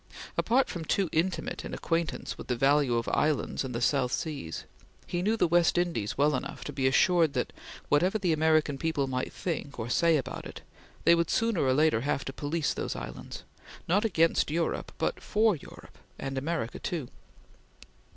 [0.35, 4.63] Apart from too intimate an acquaintance with the value of islands in the South Seas,
[5.05, 7.53] he knew the West Indies well enough to be assured that,
[7.87, 10.61] whatever the American people might think or say about it,
[11.05, 13.43] they would sooner or later have to police those islands,
[13.87, 17.07] not against Europe, but for Europe, and America too.